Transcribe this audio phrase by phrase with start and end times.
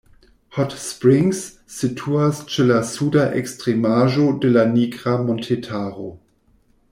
[0.57, 1.41] Hot Springs
[1.73, 6.09] situas ĉe la suda ekstremaĵo de la Nigra montetaro.